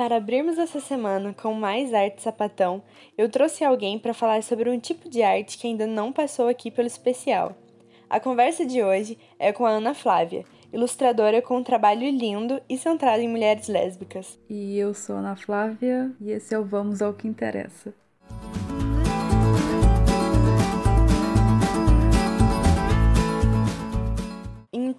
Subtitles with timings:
[0.00, 2.82] Para abrirmos essa semana com mais arte sapatão,
[3.18, 6.70] eu trouxe alguém para falar sobre um tipo de arte que ainda não passou aqui
[6.70, 7.54] pelo especial.
[8.08, 12.78] A conversa de hoje é com a Ana Flávia, ilustradora com um trabalho lindo e
[12.78, 14.38] centrado em mulheres lésbicas.
[14.48, 17.92] E eu sou Ana Flávia e esse é o Vamos ao que Interessa.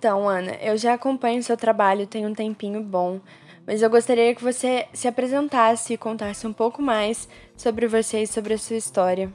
[0.01, 3.19] Então, Ana, eu já acompanho seu trabalho tem um tempinho bom,
[3.65, 8.27] mas eu gostaria que você se apresentasse e contasse um pouco mais sobre você e
[8.27, 9.31] sobre a sua história.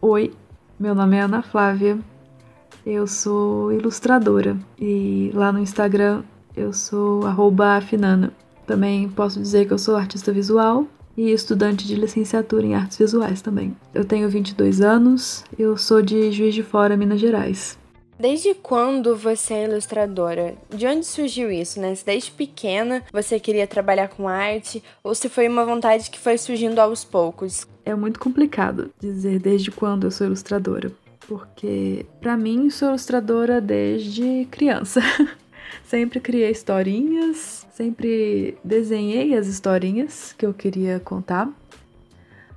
[0.00, 0.32] Oi,
[0.78, 1.98] meu nome é Ana Flávia,
[2.86, 6.22] eu sou ilustradora e lá no Instagram
[6.56, 7.22] eu sou
[7.76, 8.32] afinana.
[8.66, 13.40] Também posso dizer que eu sou artista visual e estudante de licenciatura em artes visuais
[13.40, 13.76] também.
[13.94, 17.77] Eu tenho 22 anos, eu sou de Juiz de Fora, Minas Gerais.
[18.18, 20.56] Desde quando você é ilustradora?
[20.74, 21.94] De onde surgiu isso, né?
[21.94, 26.36] Se desde pequena você queria trabalhar com arte ou se foi uma vontade que foi
[26.36, 27.64] surgindo aos poucos?
[27.84, 30.90] É muito complicado dizer desde quando eu sou ilustradora,
[31.28, 35.00] porque para mim sou ilustradora desde criança.
[35.86, 41.48] sempre criei historinhas, sempre desenhei as historinhas que eu queria contar,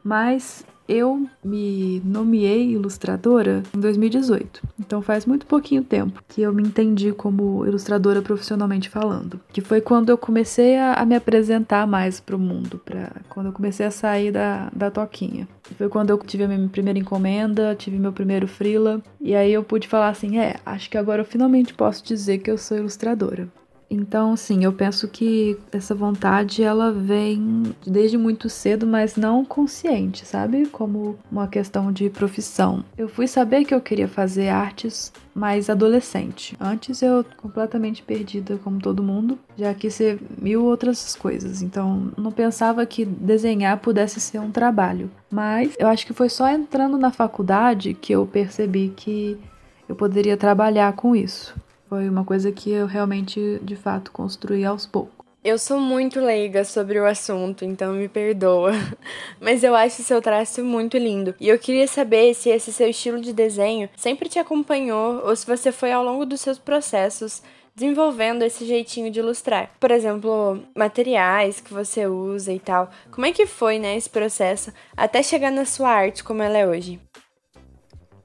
[0.03, 4.61] mas eu me nomeei ilustradora em 2018.
[4.77, 9.39] Então faz muito pouquinho tempo que eu me entendi como ilustradora profissionalmente falando.
[9.53, 13.47] Que foi quando eu comecei a, a me apresentar mais para o mundo, pra, quando
[13.47, 15.47] eu comecei a sair da, da toquinha.
[15.77, 19.01] Foi quando eu tive a minha primeira encomenda, tive meu primeiro freela.
[19.19, 22.51] E aí eu pude falar assim: é, acho que agora eu finalmente posso dizer que
[22.51, 23.47] eu sou ilustradora.
[23.91, 30.25] Então, sim, eu penso que essa vontade ela vem desde muito cedo, mas não consciente,
[30.25, 30.65] sabe?
[30.67, 32.85] Como uma questão de profissão.
[32.97, 36.55] Eu fui saber que eu queria fazer artes mais adolescente.
[36.57, 41.61] Antes eu completamente perdida como todo mundo, já quis ser mil outras coisas.
[41.61, 45.11] Então, não pensava que desenhar pudesse ser um trabalho.
[45.29, 49.37] Mas eu acho que foi só entrando na faculdade que eu percebi que
[49.89, 51.53] eu poderia trabalhar com isso.
[51.91, 55.13] Foi uma coisa que eu realmente, de fato, construí aos poucos.
[55.43, 58.71] Eu sou muito leiga sobre o assunto, então me perdoa.
[59.41, 61.35] Mas eu acho seu traço muito lindo.
[61.37, 65.45] E eu queria saber se esse seu estilo de desenho sempre te acompanhou ou se
[65.45, 67.43] você foi ao longo dos seus processos
[67.75, 69.71] desenvolvendo esse jeitinho de ilustrar.
[69.77, 72.89] Por exemplo, materiais que você usa e tal.
[73.11, 76.65] Como é que foi, né, esse processo até chegar na sua arte como ela é
[76.65, 77.01] hoje?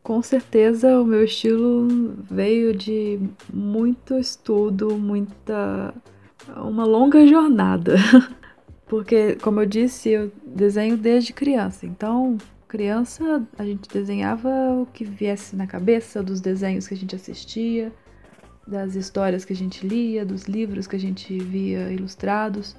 [0.07, 3.19] Com certeza o meu estilo veio de
[3.53, 5.93] muito estudo, muita.
[6.59, 7.97] uma longa jornada.
[8.87, 11.87] Porque, como eu disse, eu desenho desde criança.
[11.87, 14.49] Então, criança, a gente desenhava
[14.81, 17.93] o que viesse na cabeça, dos desenhos que a gente assistia,
[18.65, 22.77] das histórias que a gente lia, dos livros que a gente via ilustrados.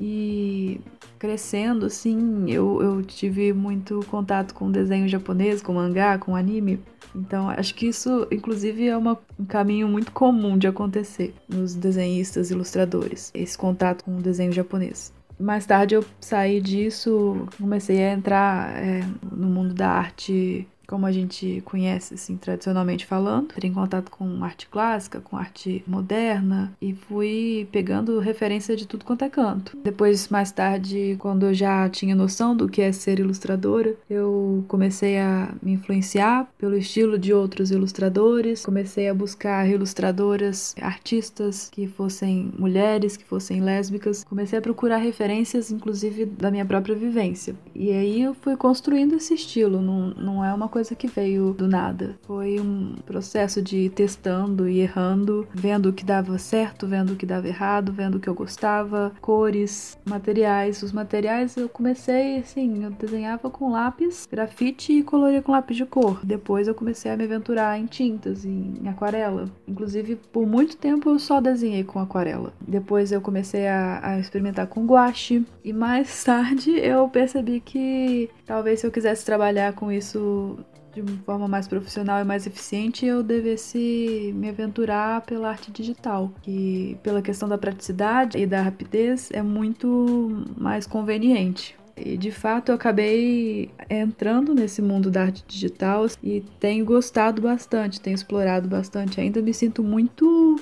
[0.00, 0.80] E
[1.18, 6.80] crescendo, assim, eu, eu tive muito contato com desenho japonês, com mangá, com anime.
[7.14, 12.50] Então, acho que isso, inclusive, é uma, um caminho muito comum de acontecer nos desenhistas
[12.50, 15.12] ilustradores, esse contato com o desenho japonês.
[15.38, 21.12] Mais tarde eu saí disso, comecei a entrar é, no mundo da arte como a
[21.12, 23.44] gente conhece, assim, tradicionalmente falando.
[23.52, 29.04] Entrei em contato com arte clássica, com arte moderna e fui pegando referência de tudo
[29.04, 29.76] quanto é canto.
[29.84, 35.18] Depois, mais tarde, quando eu já tinha noção do que é ser ilustradora, eu comecei
[35.18, 42.50] a me influenciar pelo estilo de outros ilustradores, comecei a buscar ilustradoras, artistas que fossem
[42.58, 47.54] mulheres, que fossem lésbicas, comecei a procurar referências, inclusive, da minha própria vivência.
[47.74, 51.52] E aí eu fui construindo esse estilo, não, não é uma coisa coisa que veio
[51.52, 52.16] do nada.
[52.22, 57.26] Foi um processo de testando e errando, vendo o que dava certo, vendo o que
[57.26, 60.80] dava errado, vendo o que eu gostava, cores, materiais.
[60.80, 65.84] Os materiais eu comecei assim, eu desenhava com lápis, grafite e coloria com lápis de
[65.84, 66.20] cor.
[66.24, 69.46] Depois eu comecei a me aventurar em tintas, em aquarela.
[69.66, 72.52] Inclusive, por muito tempo eu só desenhei com aquarela.
[72.60, 78.78] Depois eu comecei a, a experimentar com guache e mais tarde eu percebi que talvez
[78.78, 80.56] se eu quisesse trabalhar com isso
[80.94, 86.32] de uma forma mais profissional e mais eficiente, eu devesse me aventurar pela arte digital,
[86.42, 91.76] que pela questão da praticidade e da rapidez é muito mais conveniente.
[91.96, 98.00] E de fato eu acabei entrando nesse mundo da arte digital e tenho gostado bastante,
[98.00, 99.20] tenho explorado bastante.
[99.20, 100.60] Ainda me sinto muito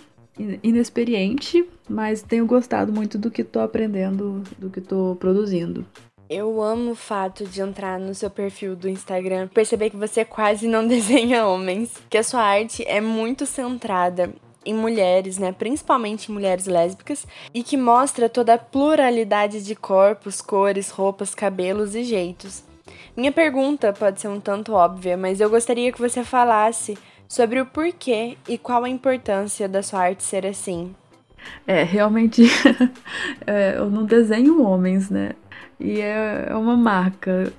[0.62, 5.87] inexperiente, mas tenho gostado muito do que estou aprendendo, do que estou produzindo.
[6.28, 10.67] Eu amo o fato de entrar no seu perfil do Instagram, perceber que você quase
[10.67, 14.32] não desenha homens, que a sua arte é muito centrada
[14.64, 17.25] em mulheres, né, principalmente em mulheres lésbicas,
[17.55, 22.64] e que mostra toda a pluralidade de corpos, cores, roupas, cabelos e jeitos.
[23.17, 27.67] Minha pergunta pode ser um tanto óbvia, mas eu gostaria que você falasse sobre o
[27.67, 30.93] porquê e qual a importância da sua arte ser assim.
[31.64, 32.43] É, realmente
[33.46, 35.31] é, eu não desenho homens, né?
[35.78, 37.52] E é, é uma marca.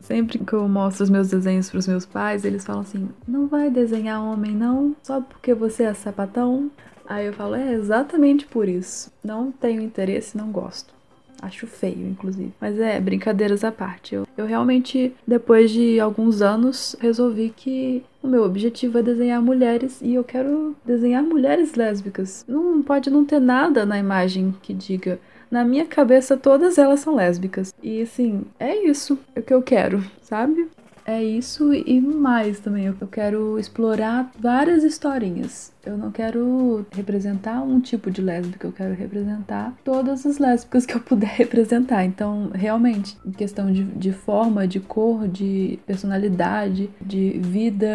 [0.00, 3.46] Sempre que eu mostro os meus desenhos para os meus pais, eles falam assim: não
[3.46, 6.70] vai desenhar homem, não, só porque você é sapatão.
[7.06, 9.10] Aí eu falo: é exatamente por isso.
[9.22, 10.92] Não tenho interesse, não gosto.
[11.40, 12.52] Acho feio, inclusive.
[12.60, 14.14] Mas é, brincadeiras à parte.
[14.14, 20.00] Eu, eu realmente, depois de alguns anos, resolvi que o meu objetivo é desenhar mulheres
[20.00, 22.44] e eu quero desenhar mulheres lésbicas.
[22.48, 25.18] Não pode não ter nada na imagem que diga
[25.50, 27.74] na minha cabeça todas elas são lésbicas.
[27.82, 30.68] E assim, é isso que eu quero, sabe?
[31.06, 32.86] É isso e mais também.
[32.86, 35.70] Eu quero explorar várias historinhas.
[35.84, 40.94] Eu não quero representar um tipo de lésbica, eu quero representar todas as lésbicas que
[40.94, 42.04] eu puder representar.
[42.04, 47.86] Então, realmente, em questão de, de forma, de cor, de personalidade, de vida,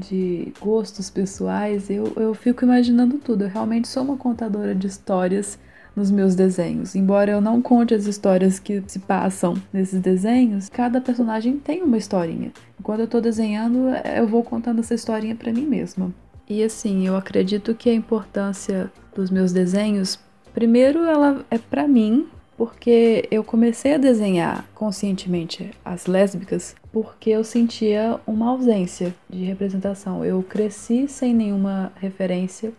[0.00, 3.44] de gostos pessoais, eu, eu fico imaginando tudo.
[3.44, 5.56] Eu realmente sou uma contadora de histórias
[5.96, 6.94] nos meus desenhos.
[6.94, 11.96] Embora eu não conte as histórias que se passam nesses desenhos, cada personagem tem uma
[11.96, 12.52] historinha.
[12.82, 16.14] Quando eu tô desenhando, eu vou contando essa historinha para mim mesma.
[16.48, 20.18] E assim, eu acredito que a importância dos meus desenhos,
[20.52, 27.44] primeiro ela é para mim, porque eu comecei a desenhar conscientemente as lésbicas porque eu
[27.44, 30.24] sentia uma ausência de representação.
[30.24, 32.72] Eu cresci sem nenhuma referência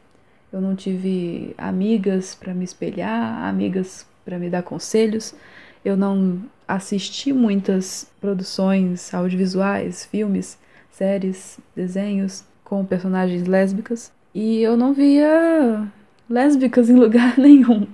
[0.51, 5.35] eu não tive amigas para me espelhar, amigas para me dar conselhos.
[5.83, 10.57] Eu não assisti muitas produções audiovisuais, filmes,
[10.91, 15.87] séries, desenhos com personagens lésbicas e eu não via
[16.29, 17.87] lésbicas em lugar nenhum.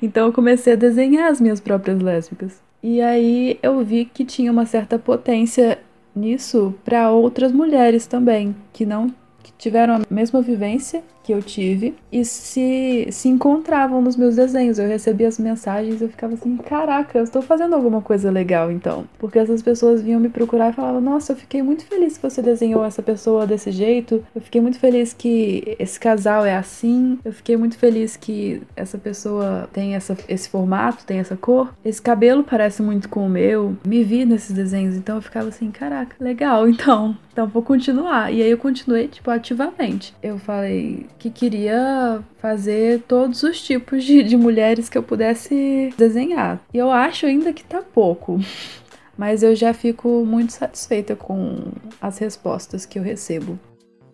[0.00, 2.60] Então eu comecei a desenhar as minhas próprias lésbicas.
[2.82, 5.78] E aí eu vi que tinha uma certa potência
[6.14, 9.12] nisso para outras mulheres também, que não
[9.42, 14.78] que tiveram a mesma vivência que eu tive e se, se encontravam nos meus desenhos.
[14.78, 19.04] Eu recebia as mensagens eu ficava assim: caraca, eu estou fazendo alguma coisa legal então.
[19.18, 22.40] Porque essas pessoas vinham me procurar e falavam: nossa, eu fiquei muito feliz que você
[22.40, 24.24] desenhou essa pessoa desse jeito.
[24.34, 27.18] Eu fiquei muito feliz que esse casal é assim.
[27.24, 31.72] Eu fiquei muito feliz que essa pessoa tem essa, esse formato, tem essa cor.
[31.84, 33.76] Esse cabelo parece muito com o meu.
[33.84, 37.16] Me vi nesses desenhos, então eu ficava assim: caraca, legal, então.
[37.32, 38.32] Então vou continuar.
[38.32, 40.14] E aí eu continuei, tipo, ativamente.
[40.22, 46.60] Eu falei, que queria fazer todos os tipos de, de mulheres que eu pudesse desenhar.
[46.72, 48.38] E eu acho ainda que tá pouco.
[49.16, 53.58] Mas eu já fico muito satisfeita com as respostas que eu recebo.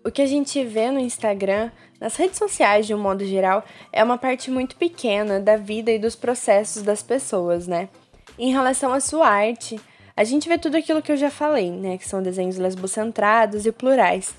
[0.04, 1.70] O que a gente vê no Instagram,
[2.00, 5.98] nas redes sociais de um modo geral, é uma parte muito pequena da vida e
[5.98, 7.88] dos processos das pessoas, né?
[8.38, 9.80] Em relação à sua arte,
[10.16, 11.98] a gente vê tudo aquilo que eu já falei, né?
[11.98, 14.34] Que são desenhos lesbocentrados e plurais.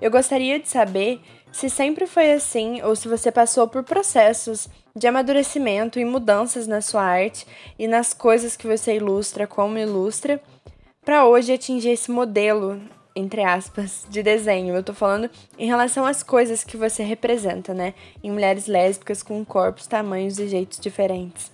[0.00, 1.20] Eu gostaria de saber
[1.52, 6.80] se sempre foi assim ou se você passou por processos de amadurecimento e mudanças na
[6.80, 7.46] sua arte
[7.78, 10.42] e nas coisas que você ilustra, como ilustra,
[11.04, 12.80] para hoje atingir esse modelo,
[13.14, 14.74] entre aspas, de desenho.
[14.74, 17.94] Eu tô falando em relação às coisas que você representa, né?
[18.22, 21.50] Em mulheres lésbicas com corpos, tamanhos e jeitos diferentes.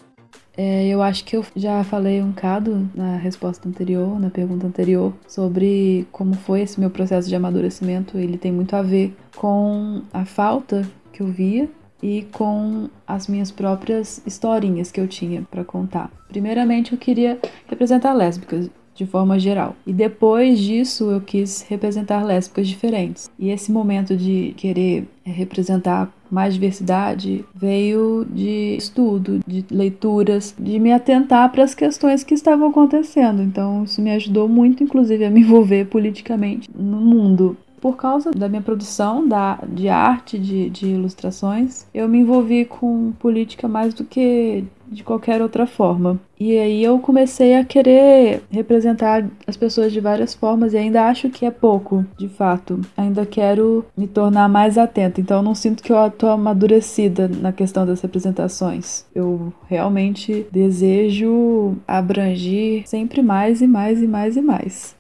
[0.61, 5.15] É, eu acho que eu já falei um bocado na resposta anterior, na pergunta anterior,
[5.29, 8.19] sobre como foi esse meu processo de amadurecimento.
[8.19, 11.71] Ele tem muito a ver com a falta que eu via
[12.03, 16.11] e com as minhas próprias historinhas que eu tinha para contar.
[16.27, 17.39] Primeiramente, eu queria
[17.69, 19.77] representar lésbicas de forma geral.
[19.87, 23.31] E depois disso eu quis representar lésbicas diferentes.
[23.39, 30.93] E esse momento de querer representar mais diversidade veio de estudo, de leituras, de me
[30.93, 33.41] atentar para as questões que estavam acontecendo.
[33.41, 37.57] Então isso me ajudou muito, inclusive, a me envolver politicamente no mundo.
[37.81, 43.13] Por causa da minha produção da, de arte, de, de ilustrações, eu me envolvi com
[43.21, 46.19] política mais do que de qualquer outra forma.
[46.39, 51.29] E aí eu comecei a querer representar as pessoas de várias formas e ainda acho
[51.31, 52.81] que é pouco, de fato.
[52.97, 57.53] Ainda quero me tornar mais atenta, então eu não sinto que eu tô amadurecida na
[57.53, 59.05] questão das representações.
[59.15, 64.97] Eu realmente desejo abranger sempre mais e mais e mais e mais.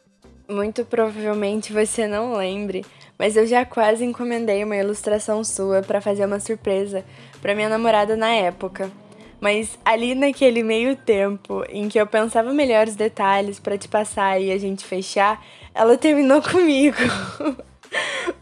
[0.48, 2.82] Muito provavelmente você não lembre,
[3.18, 7.04] mas eu já quase encomendei uma ilustração sua para fazer uma surpresa
[7.42, 8.90] para minha namorada na época.
[9.40, 14.50] Mas ali naquele meio tempo em que eu pensava melhores detalhes para te passar e
[14.50, 16.96] a gente fechar, ela terminou comigo.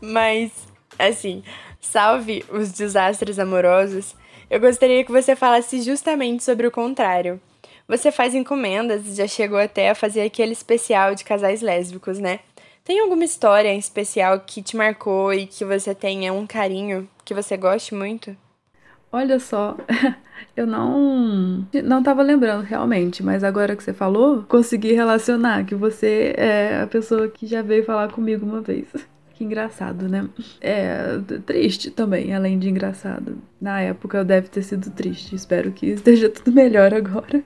[0.00, 0.50] mas
[0.98, 1.42] assim,
[1.90, 4.16] Salve os desastres amorosos!
[4.50, 7.40] Eu gostaria que você falasse justamente sobre o contrário.
[7.86, 12.40] Você faz encomendas e já chegou até a fazer aquele especial de casais lésbicos, né?
[12.84, 17.32] Tem alguma história em especial que te marcou e que você tenha um carinho que
[17.32, 18.36] você goste muito?
[19.16, 19.78] Olha só,
[20.54, 26.34] eu não não tava lembrando realmente, mas agora que você falou, consegui relacionar que você
[26.36, 28.86] é a pessoa que já veio falar comigo uma vez.
[29.32, 30.26] Que engraçado, né?
[30.62, 33.36] É triste também, além de engraçado.
[33.60, 35.34] Na época deve ter sido triste.
[35.34, 37.44] Espero que esteja tudo melhor agora.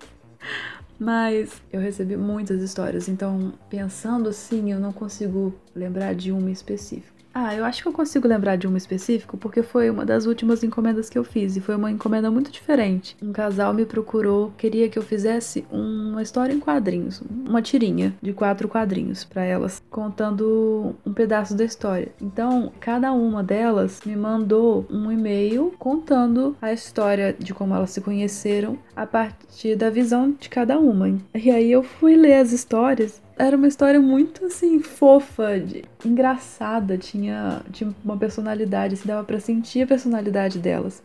[0.97, 7.20] Mas eu recebi muitas histórias, então pensando assim, eu não consigo lembrar de uma específica.
[7.33, 10.65] Ah, eu acho que eu consigo lembrar de uma específico porque foi uma das últimas
[10.65, 13.17] encomendas que eu fiz e foi uma encomenda muito diferente.
[13.23, 18.33] Um casal me procurou, queria que eu fizesse uma história em quadrinhos, uma tirinha de
[18.33, 22.09] quatro quadrinhos para elas, contando um pedaço da história.
[22.21, 28.01] Então, cada uma delas me mandou um e-mail contando a história de como elas se
[28.01, 31.09] conheceram a partir da visão de cada uma.
[31.35, 36.99] E aí eu fui ler as histórias era uma história muito assim fofa, de, engraçada,
[36.99, 41.03] tinha, tinha uma personalidade, se assim, dava para sentir a personalidade delas.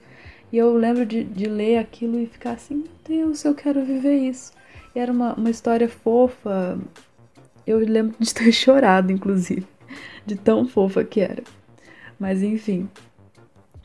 [0.52, 4.18] E eu lembro de, de ler aquilo e ficar assim, meu Deus, eu quero viver
[4.18, 4.52] isso.
[4.94, 6.78] E era uma, uma história fofa.
[7.66, 9.66] Eu lembro de ter chorado, inclusive,
[10.26, 11.44] de tão fofa que era.
[12.20, 12.90] Mas enfim.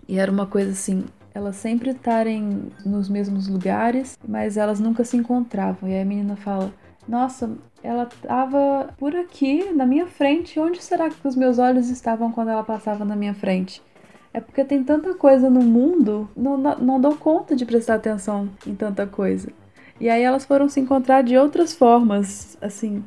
[0.09, 5.16] E era uma coisa assim, elas sempre estarem nos mesmos lugares, mas elas nunca se
[5.16, 5.88] encontravam.
[5.88, 6.73] E aí a menina fala:
[7.09, 7.50] Nossa,
[7.83, 10.61] ela estava por aqui, na minha frente.
[10.61, 13.83] Onde será que os meus olhos estavam quando ela passava na minha frente?
[14.33, 18.75] É porque tem tanta coisa no mundo, não, não dou conta de prestar atenção em
[18.75, 19.49] tanta coisa.
[19.99, 23.04] E aí elas foram se encontrar de outras formas, assim,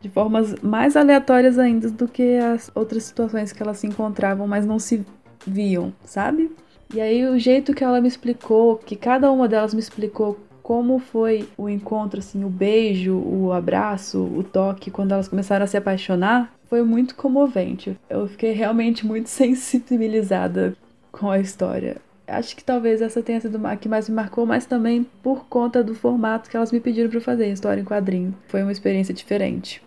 [0.00, 4.66] de formas mais aleatórias ainda do que as outras situações que elas se encontravam, mas
[4.66, 5.04] não se
[5.46, 6.54] viam, sabe?
[6.92, 10.38] E aí o jeito que ela me explicou, que cada uma delas me explicou
[10.70, 15.66] como foi o encontro, assim, o beijo, o abraço, o toque, quando elas começaram a
[15.66, 17.98] se apaixonar, foi muito comovente.
[18.08, 20.76] Eu fiquei realmente muito sensibilizada
[21.10, 21.96] com a história.
[22.24, 25.82] Acho que talvez essa tenha sido a que mais me marcou, mas também por conta
[25.82, 28.32] do formato que elas me pediram para fazer, história em quadrinho.
[28.46, 29.82] Foi uma experiência diferente.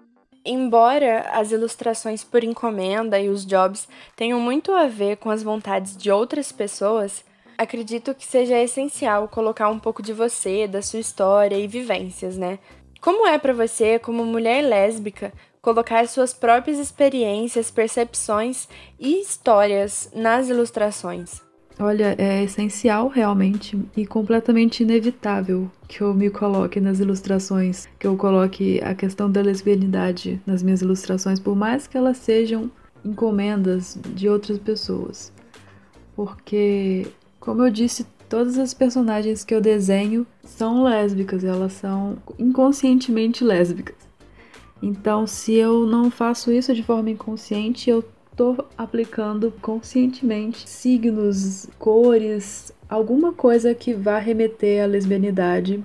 [0.45, 3.87] Embora as ilustrações por encomenda e os jobs
[4.17, 7.23] tenham muito a ver com as vontades de outras pessoas,
[7.57, 12.59] acredito que seja essencial colocar um pouco de você, da sua história e vivências, né?
[13.01, 18.67] Como é para você, como mulher lésbica, colocar suas próprias experiências, percepções
[18.99, 21.41] e histórias nas ilustrações?
[21.79, 28.15] Olha, é essencial realmente e completamente inevitável que eu me coloque nas ilustrações, que eu
[28.15, 32.69] coloque a questão da lesbianidade nas minhas ilustrações, por mais que elas sejam
[33.03, 35.33] encomendas de outras pessoas.
[36.15, 37.07] Porque
[37.43, 43.97] como eu disse, todas as personagens que eu desenho são lésbicas, elas são inconscientemente lésbicas.
[44.81, 48.01] Então, se eu não faço isso de forma inconsciente, eu
[48.33, 55.83] tô aplicando conscientemente signos, cores, alguma coisa que vá remeter à lesbianidade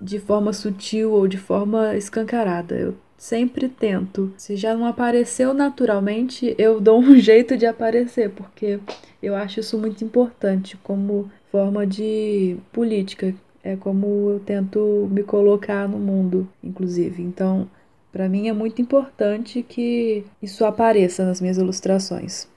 [0.00, 2.76] de forma sutil ou de forma escancarada.
[2.76, 4.32] Eu sempre tento.
[4.38, 8.78] Se já não apareceu naturalmente, eu dou um jeito de aparecer, porque
[9.22, 13.34] eu acho isso muito importante como forma de política.
[13.62, 17.22] É como eu tento me colocar no mundo, inclusive.
[17.22, 17.68] Então,
[18.12, 22.48] para mim é muito importante que isso apareça nas minhas ilustrações.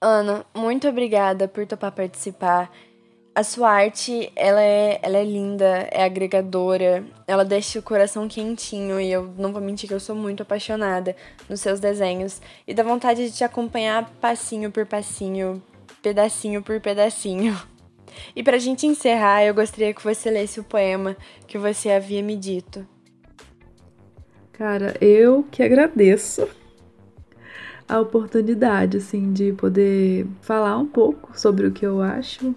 [0.00, 2.70] Ana, muito obrigada por topar participar.
[3.34, 9.00] A sua arte, ela é, ela é linda, é agregadora, ela deixa o coração quentinho
[9.00, 11.16] e eu não vou mentir que eu sou muito apaixonada
[11.48, 15.62] nos seus desenhos e dá vontade de te acompanhar passinho por passinho,
[16.02, 17.58] pedacinho por pedacinho.
[18.36, 22.36] E pra gente encerrar, eu gostaria que você lesse o poema que você havia me
[22.36, 22.86] dito.
[24.52, 26.46] Cara, eu que agradeço
[27.88, 32.54] a oportunidade, assim, de poder falar um pouco sobre o que eu acho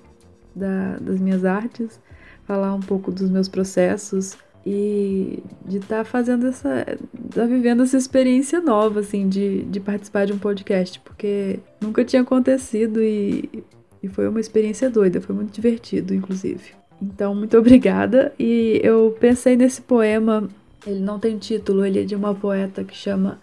[0.55, 1.99] da, das minhas artes,
[2.45, 6.85] falar um pouco dos meus processos e de estar tá fazendo essa.
[7.33, 12.21] tá vivendo essa experiência nova, assim, de, de participar de um podcast, porque nunca tinha
[12.21, 13.63] acontecido e,
[14.01, 16.71] e foi uma experiência doida, foi muito divertido, inclusive.
[17.01, 18.33] Então, muito obrigada.
[18.39, 20.49] E eu pensei nesse poema,
[20.87, 23.39] ele não tem título, ele é de uma poeta que chama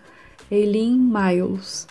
[0.51, 1.87] Eileen Miles.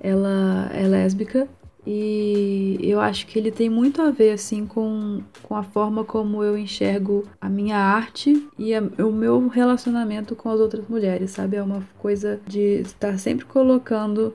[0.00, 1.48] Ela é lésbica
[1.90, 6.44] e eu acho que ele tem muito a ver assim com, com a forma como
[6.44, 11.56] eu enxergo a minha arte e a, o meu relacionamento com as outras mulheres, sabe?
[11.56, 14.34] É uma coisa de estar sempre colocando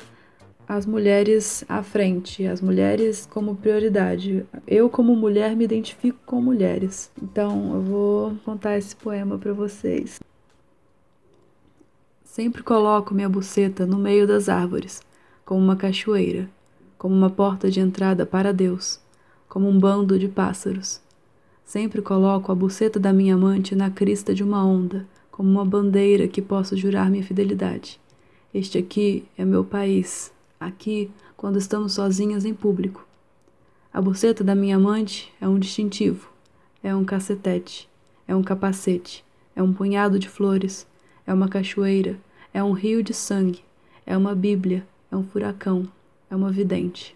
[0.68, 4.44] as mulheres à frente, as mulheres como prioridade.
[4.66, 7.12] Eu, como mulher, me identifico com mulheres.
[7.22, 10.20] Então, eu vou contar esse poema para vocês.
[12.24, 15.04] Sempre coloco minha buceta no meio das árvores,
[15.46, 16.50] como uma cachoeira,
[17.04, 18.98] como uma porta de entrada para Deus,
[19.50, 21.02] como um bando de pássaros.
[21.66, 26.30] Sempre coloco a buceta da minha amante na crista de uma onda, como uma bandeira
[26.30, 28.00] que posso jurar minha fidelidade.
[28.54, 33.06] Este aqui é meu país, aqui quando estamos sozinhas em público.
[33.94, 36.30] A buceta da minha amante é um distintivo,
[36.82, 37.90] é um cacetete,
[38.26, 40.88] é um capacete, é um punhado de flores,
[41.28, 42.18] é uma cachoeira,
[42.54, 43.60] é um rio de sangue,
[44.06, 45.86] é uma bíblia, é um furacão,
[46.34, 47.16] é uma vidente.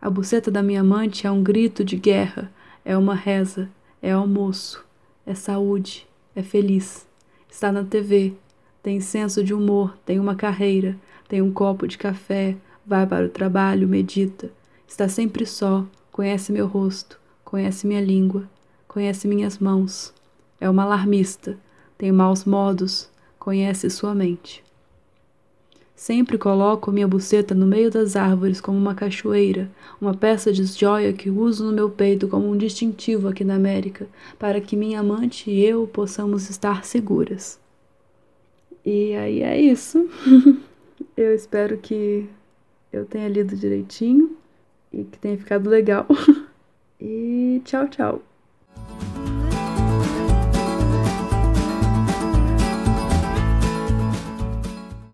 [0.00, 2.48] A buceta da minha amante é um grito de guerra,
[2.84, 3.68] é uma reza,
[4.00, 4.84] é almoço,
[5.26, 7.04] é saúde, é feliz.
[7.50, 8.34] Está na TV,
[8.80, 10.96] tem senso de humor, tem uma carreira,
[11.28, 12.56] tem um copo de café,
[12.86, 14.52] vai para o trabalho, medita.
[14.86, 18.48] Está sempre só, conhece meu rosto, conhece minha língua,
[18.86, 20.14] conhece minhas mãos.
[20.60, 21.58] É uma alarmista,
[21.98, 24.62] tem maus modos, conhece sua mente.
[26.00, 31.12] Sempre coloco minha buceta no meio das árvores como uma cachoeira, uma peça de joia
[31.12, 35.50] que uso no meu peito como um distintivo aqui na América, para que minha amante
[35.50, 37.60] e eu possamos estar seguras.
[38.82, 40.08] E aí é isso.
[41.14, 42.26] Eu espero que
[42.90, 44.36] eu tenha lido direitinho
[44.90, 46.06] e que tenha ficado legal.
[47.02, 48.22] E tchau, tchau.